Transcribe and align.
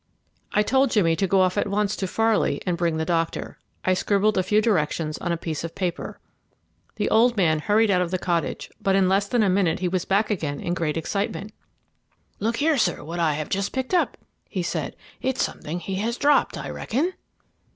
I 0.51 0.63
told 0.63 0.89
Jimmy 0.89 1.15
to 1.17 1.27
go 1.27 1.41
off 1.41 1.59
at 1.59 1.67
once 1.67 1.95
to 1.97 2.07
Farley 2.07 2.59
and 2.65 2.75
bring 2.75 2.97
the 2.97 3.05
doctor. 3.05 3.59
I 3.85 3.93
scribbled 3.93 4.35
a 4.35 4.41
few 4.41 4.59
directions 4.59 5.19
on 5.19 5.31
a 5.31 5.37
piece 5.37 5.63
of 5.63 5.75
paper. 5.75 6.19
The 6.95 7.07
old 7.11 7.37
man 7.37 7.59
hurried 7.59 7.91
out 7.91 8.01
of 8.01 8.09
the 8.09 8.17
cottage, 8.17 8.71
but 8.81 8.95
in 8.95 9.07
less 9.07 9.27
than 9.27 9.43
a 9.43 9.47
minute 9.47 9.77
he 9.77 9.87
was 9.87 10.05
back 10.05 10.31
again 10.31 10.59
in 10.59 10.73
great 10.73 10.97
excitement. 10.97 11.51
"Look 12.39 12.57
here, 12.57 12.79
sir, 12.79 13.03
what 13.03 13.19
I 13.19 13.33
have 13.35 13.49
just 13.49 13.73
picked 13.73 13.93
up," 13.93 14.17
he 14.49 14.63
said; 14.63 14.95
"it's 15.21 15.43
something 15.43 15.79
he 15.79 15.97
has 15.97 16.17
dropped, 16.17 16.57
I 16.57 16.71
reckon." 16.71 17.13